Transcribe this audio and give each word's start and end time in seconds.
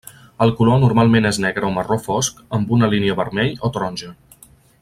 El 0.45 0.53
color 0.61 0.79
normalment 0.83 1.29
és 1.31 1.39
negre 1.43 1.69
o 1.69 1.69
marró 1.77 1.99
fosc 2.07 2.41
amb 2.59 2.75
una 2.79 2.93
línia 2.97 3.19
vermell 3.23 3.55
o 3.69 3.75
taronja. 3.77 4.15